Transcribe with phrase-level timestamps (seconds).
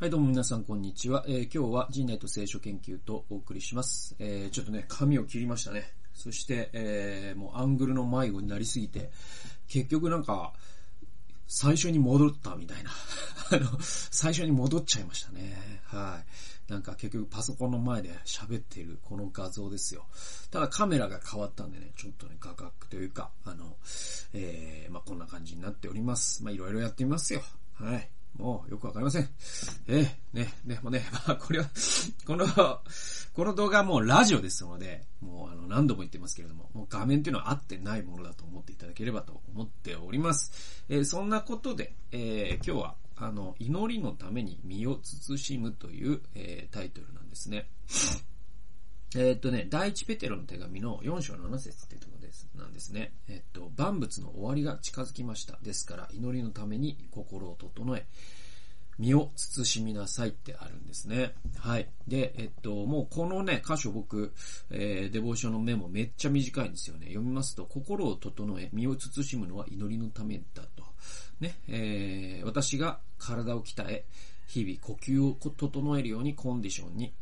[0.00, 1.24] はい、どうも皆さん、こんにちは。
[1.26, 4.14] えー今日は人内と聖書研究とお送りします。
[4.20, 5.92] えーちょっとね、髪を切りましたね。
[6.14, 9.10] そして、えーもうアングルの迷子になりすぎて、
[9.66, 10.52] 結局なんか、
[11.48, 12.92] 最初に戻ったみたいな。
[13.50, 15.82] あの、最初に戻っちゃいましたね。
[15.86, 16.22] は
[16.68, 16.70] い。
[16.72, 20.06] なんか結局パソコンの前で喋ってるこの画像ですよ。
[20.52, 23.76] ただカメラが変わったんでね、ちょっとね、画角というか、あの、
[24.32, 26.44] えー、まあ、こんな感じになっております。
[26.44, 27.42] まあ、いろいろやってみますよ。
[27.74, 28.08] はい。
[28.36, 29.28] もうよくわかりません。
[29.88, 31.70] ええね、でもうね、ま あこれは、
[32.24, 32.46] この、
[33.32, 40.84] この動画はもうラジオですので、もうあの何度も言ってますけれども、もう画面っていうのは合ってないものだと思っていただければと思っております。
[40.88, 47.68] えーそんなことで、えー今日は、あの、祈りのために身を慎むという、えータイトルなんですね。
[49.16, 53.12] えっとね、第一ペテロの手紙の4章7節っていうところです、なんですね。
[53.28, 55.58] えっと、万物の終わりが近づきました。
[55.62, 58.06] ですから、祈りのために心を整え、
[58.98, 61.32] 身を慎みなさいってあるんですね。
[61.58, 61.88] はい。
[62.06, 64.34] で、えっと、もうこのね、箇所僕、
[64.70, 67.06] えーデボーションのメモめっちゃ短いんですよね。
[67.06, 70.84] 読みますと、心を整え、身を慎むのは祈りのためだと。
[71.40, 74.04] ね、えー私が体を鍛え、
[74.48, 77.12] 日々呼吸を整えるようにコンディションに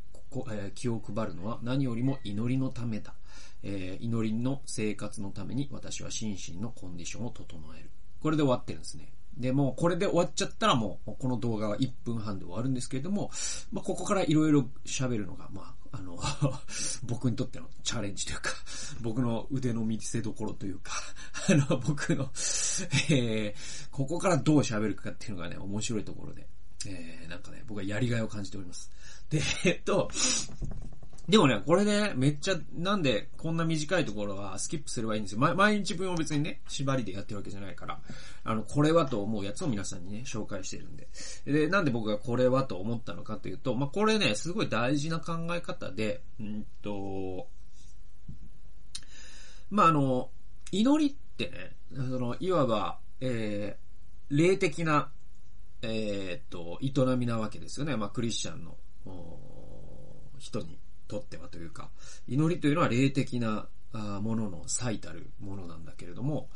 [0.51, 3.15] えー気を配るのは何よりも祈りのためだ。
[3.63, 7.91] えー祈りの生活のために私は心身のコンディションを整える。
[8.21, 9.13] これで終わってるんですね。
[9.37, 13.31] で、もうこれで終わっちゃったらもう、この動画は1分半で終わるんですけれども、
[13.71, 16.19] まあ、ここからいろいろ喋るのが、まあ、あの、
[17.05, 18.51] 僕にとってのチャレンジというか、
[19.03, 20.93] 僕の腕の見せ所というか、
[21.51, 22.25] あの、僕の、
[23.11, 26.49] えー、ここからどう喋るかっていうのがね、面白いところで、
[26.89, 28.91] えー、なんかね、僕はやりがいを感じております。
[29.31, 30.11] で、えっと、
[31.29, 35.41] でもね、これね、めっちゃ、なんで、こんな短いところはスキップすればいいんですよ。
[35.41, 37.99] ま毎日分を別にね、縛りでやってるわけじゃないから、
[38.45, 41.09] あの、これはと思うやつを皆さんにね、紹介してるんで。
[41.45, 47.49] で、なんで僕がこれはと思ったのかというと、まあ、これね、すごい大事な考え方で、うんと、
[49.71, 50.31] まあ、あの、
[50.71, 55.11] 祈りってね、その、いわば、えー、霊的な、
[55.89, 57.97] えっと、営みなわけですよね。
[57.97, 58.77] まあ、クリスチャンの、
[60.39, 61.91] 人にとってはというか、
[62.29, 66.49] 祈りというのは霊的なあーものの最たるものなんだけれども、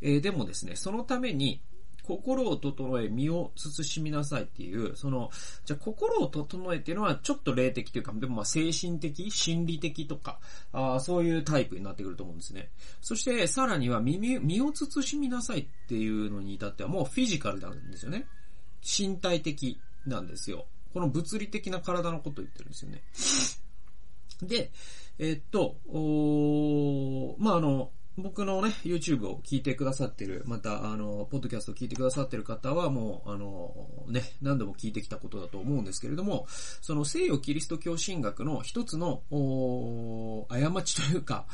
[0.00, 1.60] えーでもですね、そのために、
[2.02, 5.30] 心を整え、身を慎みなさいっていう、その、
[5.66, 10.40] じゃ心を整えっていうのはちょっと霊的というか、でもまあ精神的、心理的とか、
[10.72, 12.70] あーそういうタイプになってくると思うんですね。
[13.02, 18.26] そして、さらには身身を慎みなさいっていうのに至ってはもうフィジカルなんですよね。
[18.82, 20.66] 身体的なんですよ。
[20.92, 23.02] この物理的な体のことを言ってるんですよね。
[24.42, 24.70] で、
[25.18, 33.72] えっと、おまあ、あの、僕のね、YouTube を聞いてくださってる、また、あの、ポッドキャストを聞いてくださってる方は、もう、あの、
[34.08, 41.46] ね、何度も聞いてきたことだと思うんですけれども、その西洋キリスト教神学の一つの、お過ちというか、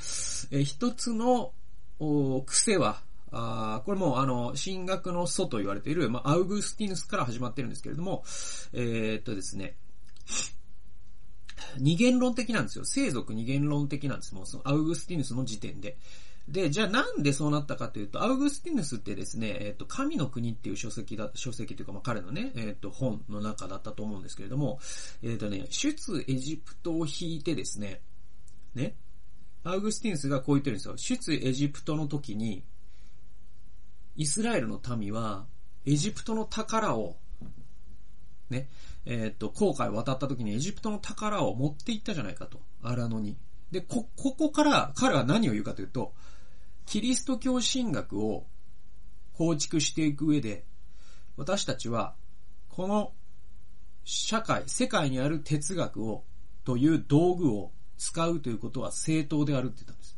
[0.51, 1.53] えー一つの、
[1.99, 3.03] お癖は、
[3.37, 8.22] あこれもあの、神学の祖と言われている、まあ、アウグスティヌスから始まってるんですけれども、
[8.72, 9.77] えーっとですね、
[11.78, 12.84] 二元論的なんですよ。
[12.84, 14.34] 生族二元論的なんです。
[14.34, 15.97] もうそのアウグスティヌスの時点で。
[16.49, 24.78] で、じゃあなんでそうなったかというと、アウグスティヌスってですね、えっ、と、神の国っていう書籍だ、書籍というか、まあ、彼のね、えっ、と、本の中だったと思うんですけれども、
[25.23, 28.03] えっ、とね、出エジプトを引いてですね、
[28.75, 28.94] ね、
[29.62, 30.97] アウグスティヌスがこう言ってるんですよ。
[30.99, 32.62] 出エジプトの時に、
[34.17, 35.47] イスラエルの民は、
[35.85, 37.17] エジプトの宝を、
[38.51, 38.69] ね、
[39.07, 42.61] えっ、と、航海を渡った時にエジプトの宝を持って行ったじゃないかと。
[42.83, 43.37] 荒野に。
[43.71, 46.15] で、こ、ここから彼は何を言うかというと、
[46.87, 48.47] キリスト教神学を
[49.35, 50.65] 構築していく上で、
[51.37, 52.15] 私たちは、
[52.69, 53.13] この
[54.05, 56.25] 社会、世界にある哲学を、
[56.65, 60.14] という道具を使うということは正当であるって言ったんです。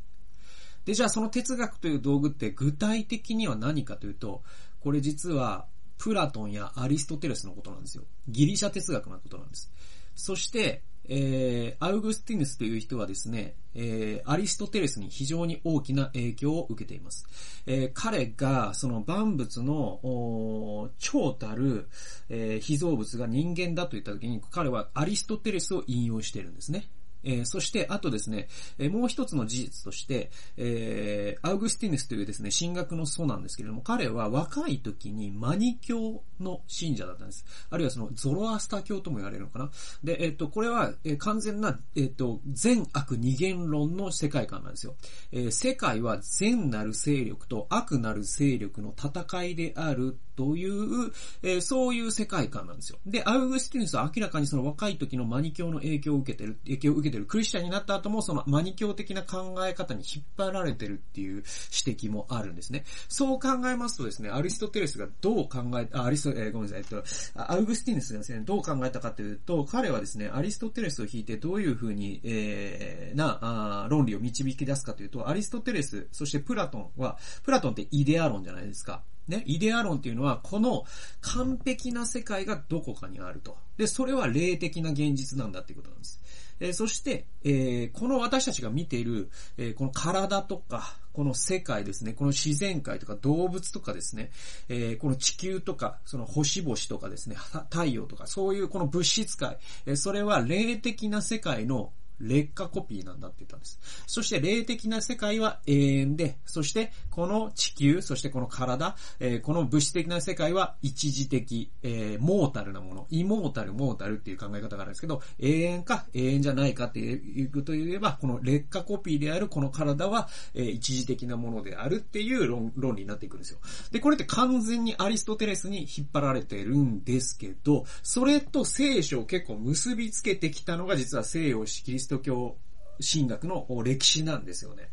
[0.86, 4.42] で、じゃあその哲学という道具って具体的には何かというと、
[4.80, 5.66] これ実は
[5.98, 8.04] プラトンやアリストテレスのことなんですよ。
[8.28, 9.70] ギリシャ哲学のことなんです。
[10.14, 17.26] そして、えー、アウグスティヌスという人はですね、えー、アリストテレスに非常に大きな影響を受けています。
[17.66, 21.88] えー、彼が、その万物の、おー超たる、
[22.28, 26.88] えー、被造物が人間だと言った時に、彼はアリストテレスを引用しているんですね。
[27.24, 28.48] えー、そして、あとですね、
[28.78, 37.44] えー、もう一つの事実として、えー、アウグスティヌスというですね、神学の祖なんですけれども、彼は若い時にマニ教の信者だったんです。
[37.70, 39.70] あるいはそのゾロアスタ教とも言われるのかな。
[40.04, 44.96] で、えっ、と、これは、え、完全な、えっ、と、善悪二元論の世界観なんですよ。
[45.32, 52.98] えー、世界は善なる勢力と悪なる勢力の戦いであるという、え、そういう世界観なんですよ。
[53.06, 61.44] で、アウグスティヌスは明らかにその若い時のマニ教の影響を受けてる、影響を受けてる、クリスチャンになった後もそのマニ教的な考え方に引っ張られてるっていう
[61.86, 62.84] 指摘もあるんですね。
[63.08, 67.04] そう考えますとですね、アリストテレスがどう考え、あ、アリスト、えー、ごめんなさい、えっと、
[67.52, 79.02] アウグスティヌスがですね、どう考えたかというと、彼はですね、アリストテレスを引いてどういうふうに、えー、な、あ論理を導き出すかというと、アリストテレス、そしてプラトンは、プラトンってイデア論じゃないですか。
[79.28, 80.84] ね、イデア論っていうのは、この
[81.20, 83.56] 完璧な世界がどこかにあると。
[83.76, 86.20] で、それは霊的な現実なんだっていうことなんです。
[86.60, 94.30] えー、そして、えー、この私たちが見ている、えー、この体とか、この世界ですね、この自然界とか動物とかですね、
[94.68, 97.36] え、この地球とか、その星々とかですね、
[97.70, 99.56] 太陽とか、そういうこの物質界、
[99.86, 101.90] え、それは霊的な世界の
[102.20, 103.78] 劣化コピーなんだって言ったんです。
[104.06, 123.58] そして霊的な世界は永遠で、そしてこの地球、そしてこの体、えー、この物質的な世界は一時的、えー、モータルなもの、イモータル、モータルっていう考え方があるんですけど、永遠か永遠じゃないかっていうことを言えば、この劣化コピーであるこの体は、えー、一時的なものであるっていう論論理になっていくんですよ。
[123.90, 132.56] で、これって完全にアリストテレスに引っ張られてるんですけど、それと聖書を結構結びつけてきたのが実は西洋式キリスト教
[133.00, 134.88] 神学の歴史なんですよね。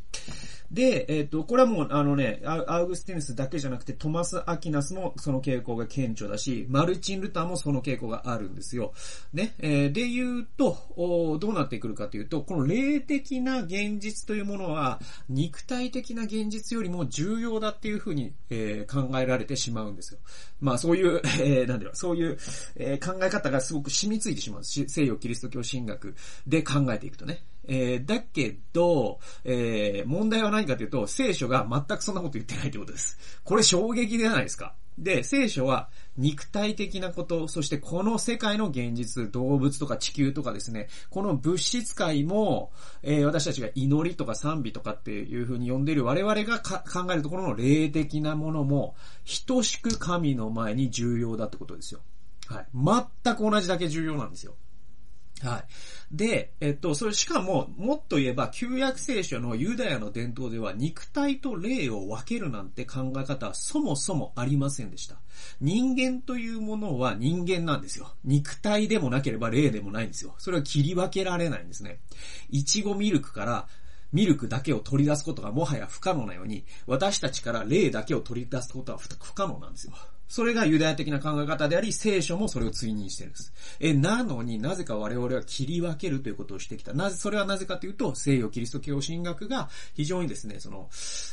[0.74, 8.92] で、えっ、ー、と、これはもう、あのね、アウグスティヌスだけじゃなくて、トマス・アキナスもその傾向が顕著だし、マルチン・ルターもその傾向があるんですよ。
[9.34, 10.76] ね、えー、で言うと、
[11.40, 20.20] どうなってくるかというと、この霊的な現実というものは、肉体的な現実よりも重要だっていうふうに、えー、考えられてしまうんですよ。
[20.60, 22.38] まあ、そういう、えー、なんだろう、そういう、
[22.78, 24.90] えー、考え方がすごく染みついてしまうし。
[24.90, 26.16] 西洋キリスト教神学
[26.48, 27.44] で考えていくとね。
[27.68, 33.18] えー、だけど、えー、問題は何かというと、聖書が全くそんなこと言ってないということです。
[33.44, 34.76] これ衝撃じゃないですか。
[34.98, 42.72] で、聖書は肉体的なこと、そしてこの世界の現実、動物とか地球とかですね、この物質界も、
[43.02, 48.96] えー、私たちが祈りとか賛美とかっていう風に呼んでいる我々が考えるところの霊的なものも、
[49.48, 52.02] 等しく神の前に重要だってことですよ。
[52.48, 52.68] はい。
[53.24, 54.56] 全く同じだけ重要なんですよ。
[55.42, 56.16] はい。
[56.16, 65.18] で、えっと、それしかも、もっと言えば、旧約聖書のユダヤの伝統では、肉体と霊を分けるなんて考え方はそもそもありませんでした。
[65.60, 68.14] 人間というものは人間なんですよ。
[68.24, 70.36] 肉体でもなければ霊でもないんですよ。
[70.38, 72.00] それは切り分けられないんですね。
[72.50, 73.68] いちごミルクから、
[74.14, 79.94] ミルクだけを取り出すことがもはや不可能なように、私たちから霊だけを取り出すことは不可能なんですよ。
[80.28, 83.54] それがユダヤ的な考え方であり、聖書もそれを追認してるんです。
[83.80, 86.94] え、なのになぜか我々は切り分けるということをしてきた。
[86.94, 90.90] なぜ、それはなぜかというと、西洋キリスト教神学が非常にですね、その、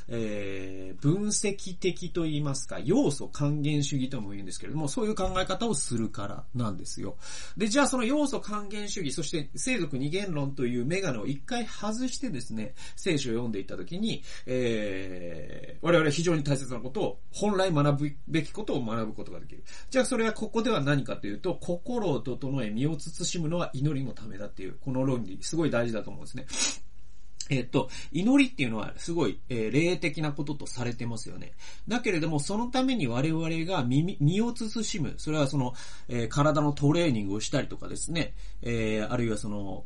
[0.09, 7.17] えー、分析的と言いますか、要素還元主義とも言うんですけれども、そういう考え方をするからなんですよ。
[7.57, 19.65] で、じゃあその要素還元主義、そして生族二元論というメガネを一回外してですね、聖書を読んでいったときに、えー、我々非常に大切なことを、本来学ぶべきことを学ぶことができる。
[19.91, 26.47] じゃあそれはここでは何かというと、心を整え身を慎むのは祈りのためだっていう、この論理、すごい大事だと思うんですね。
[27.50, 31.53] えっと、祈りっていうのはすごい、えー、霊的なこととされてますよね。
[31.88, 35.15] だけれども、そのために我々が身身を慎む。
[35.19, 35.75] それはその、
[36.09, 38.35] えー、体のトレーニングをしたりとかですね。
[38.62, 39.84] えー、あるいはその、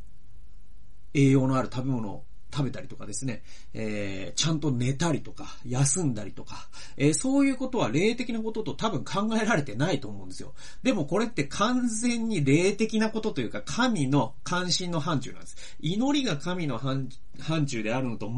[1.14, 2.24] 栄養のある食べ物を
[2.54, 3.42] 食べたりとかですね、
[3.72, 10.54] えー、ちゃんと寝たりとか、休んだりとか、えー、そういうことは霊的なことと多分考えられてないと思うんですよ。
[10.82, 15.56] でもこれって完全に霊的なことというか、神の関心の範疇なんです。
[15.80, 17.08] 祈りが神の範
[17.40, 18.30] 範疇であるのと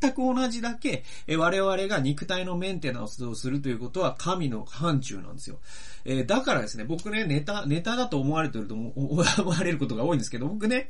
[0.00, 5.58] 全く同じだけ、え我々が肉体のメンテナンスをするということは神の範疇なんですよ。
[6.04, 10.88] えー、だからですね、僕ね、ネタ、ネタだと思われてると思われることが多いんですけど、僕ね、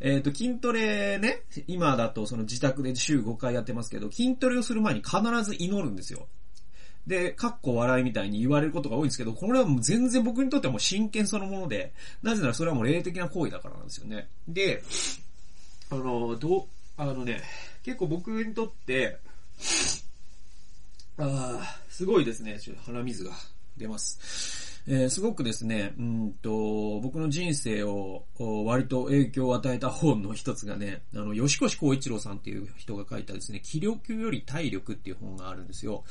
[0.00, 6.26] えっ、ー、と、筋トレね、今だとその自宅で週5回やってますけど、筋トレをする前に必ず祈るんですよ。
[7.06, 11.92] で、かっこ笑いみたいに言われることが多いんですけど、これはもう全然僕にとってはもう真剣そのもので、
[12.22, 14.28] なぜならそれはもう霊的な行為だからなんですよね。
[14.46, 14.82] で、
[15.90, 16.64] あの、どう、
[17.02, 17.42] あのね、
[17.82, 19.18] 結構僕にとって、
[21.18, 22.60] ああ、すごいですね。
[22.60, 23.32] ちょっと鼻水が
[23.76, 24.71] 出ます。
[24.86, 36.02] えー、すごくですね、うんと、僕の人生を割と影響を与えた本の一つがね、あの、吉越光一郎さんっていう人が書いたですね、気力より体力っていう本があるんですよ。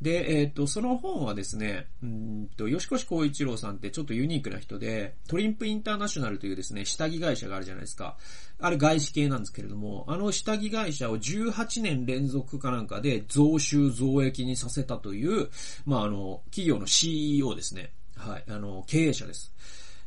[0.00, 8.16] で、えっ、ー、と、その本はですね、うんと、吉越光一郎さんってちょっとユニークな人で、トリンプインターナショナルというですね、下着会社があるじゃないですか。
[8.58, 15.50] あれ外資系なんですけれども、あの下着会社を18年連続かなんかで増収増益にさせたという、
[15.84, 17.92] まあ、あの、企業の CEO ですね。
[18.16, 19.52] はい、あの、経営者です。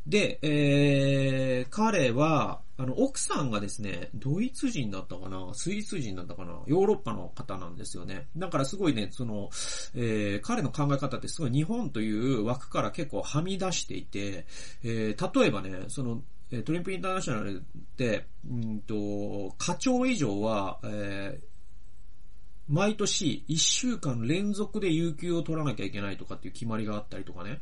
[0.07, 5.53] で、えー、彼は、あの、奥さんがですね、ドイツ人だったかな？
[5.53, 6.61] スイス人だったかな？
[6.65, 8.27] ヨーロッパの方なんですよね。
[8.37, 9.49] だからすごいね、その、
[9.93, 14.45] えー、彼の考え方ってすごい日本という枠から結構はみ出していて、
[14.83, 16.23] えー、例えばね、その、
[16.65, 17.61] トリンプインターナショナルっ
[17.95, 21.48] て、うんと、課長以上は、えー、
[22.69, 27.59] 毎年1週間連続で有給を取らなきゃいけないとかっていう決まりがあったりとかね。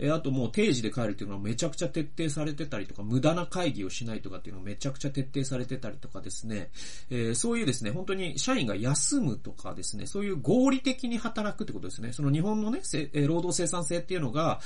[0.00, 6.70] えあともう定時で帰るっていうのはめちゃくちゃ徹底されてたりとか、無駄な会議をしないとかっていうのがめちゃくちゃ徹底されてたりとかですね、
[7.10, 12.12] え、そういうですね、本当に社員が休むとかですね、そういう合理的に働くってことですね。
[12.12, 12.80] その日本のね、
[13.26, 14.60] 労働生産性っていうのが、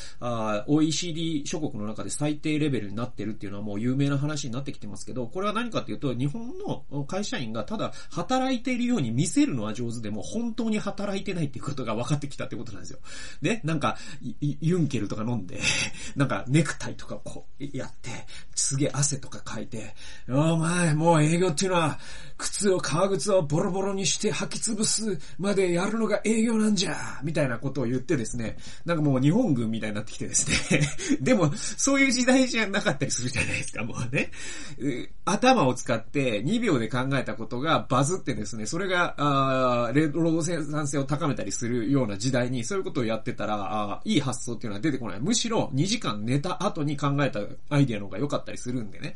[0.67, 12.99] OECD 諸国の中で最低レベルになってるっていうのはもう有名な話になってきてますけど、これは何かっていうと、日本の会社員がただ働いているように見せるのは上手でも、本当に働いてないっていうことが分かってきたってことなんですよ。
[13.43, 13.97] ね、なんか、
[14.41, 15.61] ユンケルとか飲んで、
[16.17, 18.11] なんかネクタイとかこうやって、
[18.55, 19.95] すげえ汗とかかいて、
[20.29, 21.99] お前、もう営業っていうのは、
[22.37, 30.81] 靴を、革靴をボロボロにして履き潰すまでやるのが営業なんじゃみたいなことを言ってですね、なんかもう日本軍みたいになってきてですね、
[31.21, 34.31] でも、そういう時代じゃなかったりするじゃないですか、もうね。
[35.25, 45.21] 頭を使って2秒で考えたことがバズってですね、それが、あ労働生産性を高めたりするような時代に、そういうことをやってたら、いい発想っていうのは出てこない。
[45.21, 49.15] むしろ2時間寝た後に考えたアイデアの方が良かったりするんでね。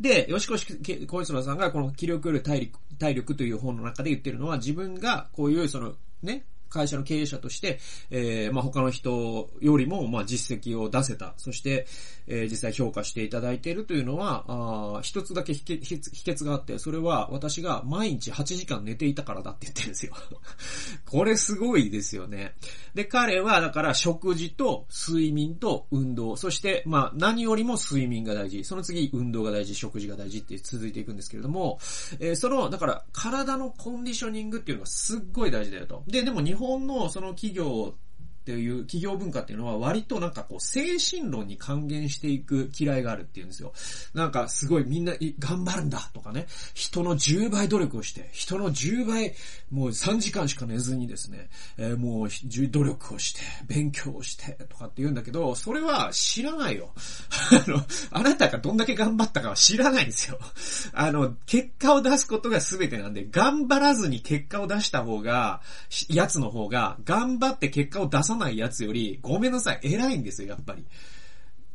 [0.00, 7.78] で、吉越小一郎さんがこの気力より体力体力という本の中で言ってるのは自分がこういうそのね、会社の経営者として、
[8.10, 11.34] えー、まあ、他の人よりも、まあ、実績を出せた。
[11.36, 11.86] そして、
[12.26, 20.14] えー、実際評価していただいているというのは、あ一つだけ秘訣があって、それは私が毎日8時間寝ていたからだって言ってるんですよ。
[21.06, 22.54] これすごいですよね。
[22.94, 28.64] で、彼は、だから食事と睡眠と運動、そして、まあ、何よりも睡眠が大事。
[28.64, 31.78] その次、運動が大事、食事が大事って続いていくんですけれども、
[32.18, 36.02] えー、その、だから、体のコンディショニングっていうのがすっごい大事だよと。
[36.06, 37.98] で、でも日本のその企業
[38.46, 43.72] っていう企業文化っていうのは割となんかこう精神論に還元していく嫌いがあるっていうんですよ。
[44.14, 49.34] なんかすごいみんな頑張るんだとかね、人の10倍努力をして、人の10倍
[49.72, 52.28] もう3時間しか寝ずにですね、えー、もう
[52.70, 56.90] 努力をして、勉強をしてとかって言うんだけど、それは知らないよ。
[57.66, 60.38] あの、あなたがどんだけ頑張ったかは知らないんですよ。
[60.94, 65.60] あの、結果を出すことが全てなんで、頑張らずに結果を出した方が、
[66.08, 70.42] やつの方が、頑張って結果を出さないやつより、ごめんなさい、偉いんです。
[70.42, 70.84] よ、やっぱり。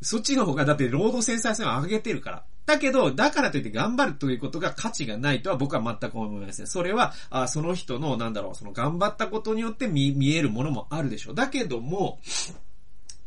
[0.02, 2.44] そっちの方が、だって労働生産性を上げてるから。
[2.66, 6.68] だけど、だからといって頑張るということが価値がないとは僕は全く思いません。
[6.68, 11.36] それは、あその人の、なんだろう、その頑張ったことによって見、見えるものもあるでしょう。
[11.36, 12.20] だけども、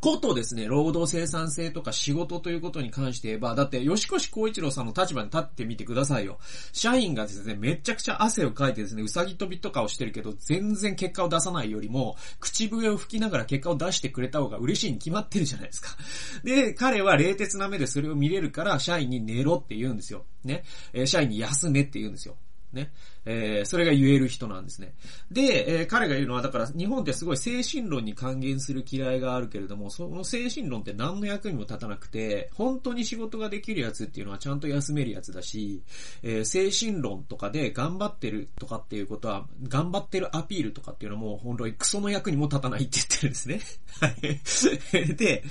[0.05, 6.39] ことですね、労働生産性とか仕事ということに関して言えば、だって、吉越光一郎さんの立場に立ってみてくださいよ。
[6.75, 15.97] 社員がですね、めちゃくちゃ汗をかいてですね、うさぎ飛びとかをしてるけど、全然結果を出さないよりも、口笛を吹きながら結果を出してくれた方が嬉しいに決まってるじゃないですか。
[16.45, 20.27] で、彼は冷徹な目でそれを見れるから、社員に寝ろって言うんですよ。
[20.45, 20.65] ね。
[20.93, 22.37] え社員に休めって言うんですよ。
[22.75, 22.93] ね。
[23.27, 24.95] えー、それが言える人なんですね。
[25.31, 35.83] で、えー、彼が言うのは、だから日本ってすごい精神論に還元する嫌いがあるけれども、その精神論って何の役にも立たなくて、本当に仕事ができるやつっていうのはちゃんと休めるやつだし、
[36.23, 43.61] えー、精神論とかで頑張ってるとかっていうことは、頑張ってるアピールとかっていうのも、本当にクソの役にも立たないって言ってるんですね。
[44.01, 45.15] はい。
[45.15, 45.45] で、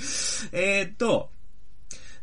[0.52, 1.30] えー、っと、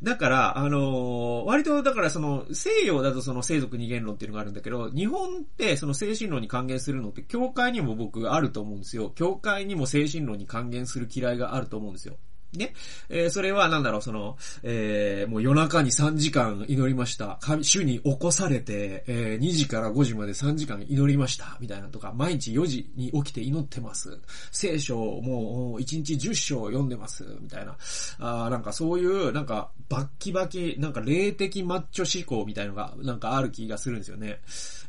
[0.03, 9.11] だから、あのー、割と、だからその、西洋だとその生族二元論っていうのがあるんだけど、日本ってその精神論に還元するのって、教会にも僕あると思うんですよ。
[9.15, 12.17] 教会にも精神論に還元する嫌いがあると思うんですよ。
[12.57, 12.75] ね？
[13.09, 17.39] えー、それはなんだろう、その、えー、もう夜中に3時間祈りました。
[17.63, 21.57] 主に起こされて、えー、2時から5時まで3時間祈りました。
[21.61, 24.19] みたいなとか、毎日4時に起きて祈ってます。
[24.51, 27.25] 聖書をもう1日10章読んでます。
[27.41, 27.77] みたいな。
[28.19, 34.39] あなんかそういう、なんか、バッキバキ、なんか霊的マッチョ思考みたいのが、なんかある気がするんですよね。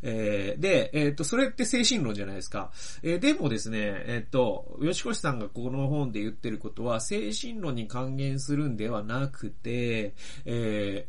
[0.03, 2.72] えー、で、えっ、と、それって精神論じゃないですか。
[3.01, 10.13] えー、でもですね、えっ、と、吉越さんがこの本で言ってることは、精神進路に還元するんではなくて、
[10.46, 11.08] え、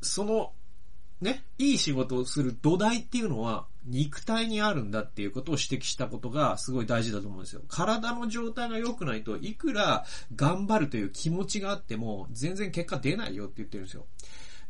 [0.00, 0.52] その、
[1.20, 7.62] ね、いい仕事をする土台っていうのは肉体にあるんだっていうことを指摘したことがすごい大事だと思うんですよ。
[7.68, 14.06] 体の状態が良くないといくら頑張るという気持ちがあっても全然結果出ないよって言ってるんですよ。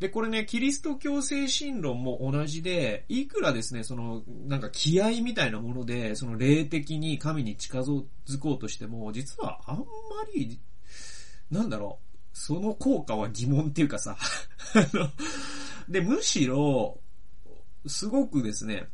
[0.01, 8.05] で、これね、キリスト教精神論も同じで、いくらですね、その、なんか気合みたいなもので、その霊的に神に近づ
[8.41, 9.85] こうとしても、実はあんま
[10.35, 10.59] り、
[11.51, 14.17] なんだろう、その効果は疑問っていうかさ、
[14.75, 15.09] あの
[15.89, 17.01] で、むしろ、
[17.87, 18.89] すごくですね、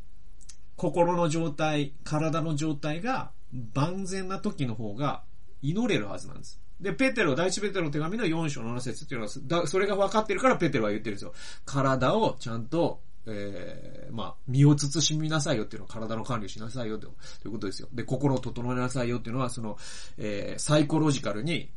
[0.81, 3.33] 心の状態、体の状態が
[3.75, 5.25] 万全な時の方が
[5.61, 6.59] 祈れるはずなんです。
[6.81, 9.33] で、ペテロ、第一ペテロの手紙の4章7節っていうのは、
[9.63, 11.35] だそれが分かってるからペテロは言ってるんですよ。
[11.67, 17.11] 体をちゃんと、えー、まあ、身を慎みなさいよっていうのは体の管理しなさいよとい
[17.45, 17.89] うことですよ。
[17.93, 19.77] で、心を整えなさいよっていうのは、その、
[20.17, 21.69] えー、サイコロジカルに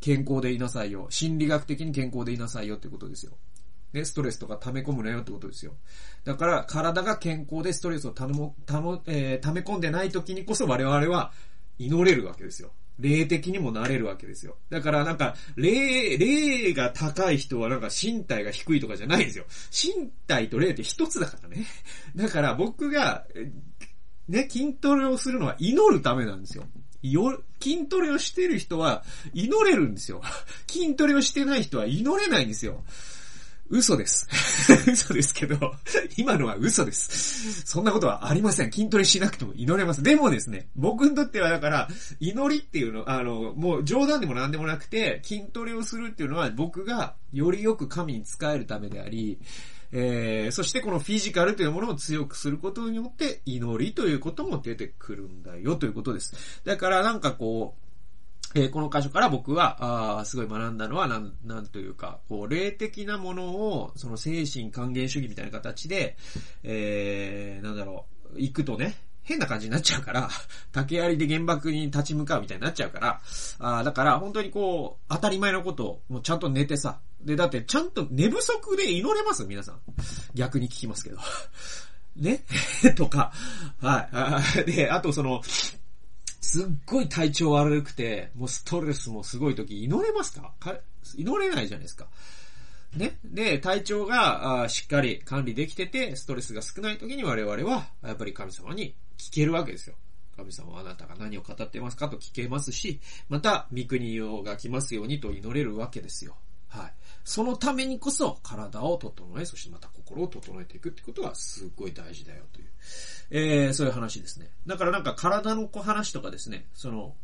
[0.00, 1.08] 健康でいなさいよ。
[1.10, 3.32] 心理学的に健康でいなさいよっていうことですよ。
[3.92, 5.72] ね、ストレスとか溜め込むなよってことですよ。
[6.24, 11.32] だから、体が健康でストレスをたも、たも、えー、溜め込んでない時にこそ我々は
[11.78, 12.70] 祈れるわけですよ。
[13.00, 14.56] 霊的にもなれるわけですよ。
[14.68, 19.44] だからなんか、霊、霊が高い人はなんか身体が低いとかじゃないんですよ。
[19.70, 21.66] 身体と霊って一つだからね。
[22.14, 23.26] だから僕が、
[24.28, 26.64] ね、筋トレをするのは祈るためなんですよ。
[27.02, 30.22] よ、筋トレをしてる人は祈れるんですよ。
[30.68, 32.84] 筋トレをしてない人は祈れないんですよ。
[33.70, 34.28] 嘘です。
[34.90, 35.74] 嘘ですけど、
[36.16, 37.62] 今のは嘘です。
[37.64, 38.72] そんなことはありません。
[38.72, 40.02] 筋トレしなくても祈れます。
[40.02, 49.38] でもですね、僕にとってはだから、祈りっていうの、あの、もう冗談でも何でもなくて、筋トレをするっていうのは僕がよりよく神に仕えるためであり、
[49.92, 56.60] えー、そしてこのフィジカルというものを強くすることによって祈りということも出てくるんだよということです。
[56.64, 57.89] だからなんかこう、
[58.54, 66.16] えー、この箇所から僕は、あすごい学んだのは、なん、なんというか、こう、霊的なものを、その精神還元主義みたいな形で、
[66.64, 70.28] えー、なんだろう、行くとね、変な感じになっちゃうから、
[70.72, 73.20] 竹槍で原爆に立ち向かうみたいになっちゃうから、
[73.60, 76.98] あだから本当にこう、当たり前のことを、もうちゃんと寝てさ。
[77.20, 79.80] で、だってちゃんと寝不足で祈れます皆さん。
[80.34, 81.18] 逆に聞きますけど。
[82.16, 82.44] ね？
[82.96, 83.32] とか、
[83.80, 84.72] はい。
[84.72, 85.42] で、あとその、
[86.50, 90.52] すっごい体調悪くて、もうストレスもすごい時、祈れますか？
[91.16, 92.08] 祈れないじゃないですか。
[92.96, 93.20] ね？
[93.24, 99.94] で、体調がしっかり管理できてて、ストレスが少ない時に我々は、やっぱり神様に聞けるわけですよ。
[100.36, 102.98] 神様はあなたが何を語ってますかと聞けますし、
[103.28, 106.34] また、御国が来ますようにと祈れるわけですよ。
[106.70, 106.92] はい。
[107.24, 112.68] そのためにこそ体を整え、そしてまた心を整えていくってことはすっごい大事だよという、
[113.30, 114.50] えー、そういう話ですね。
[114.66, 117.14] だからなんか体の話とかですね、その、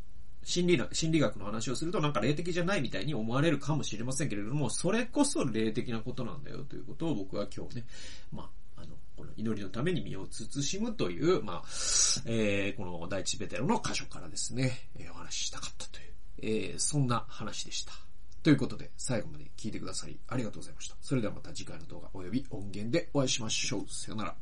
[0.44, 7.86] 心理心理学の話をするとなんか霊的じゃないみたいに思われるかもしれませんけれども、それこそ霊的なことなんだよということを僕は今日ね、
[8.30, 11.62] まあ、の、この祈りのために身を慎むという、まあ、
[12.26, 18.05] えー、この第一ベテロの箇所からですね、えー、お話ししたかったという、えー、そんな話でした。
[18.46, 20.94] ということで、最後まで聞いてくださりありがとうございました。
[21.00, 23.86] それではまた次回の動画及び音源でお会いしましょう。
[23.88, 24.36] さよなら。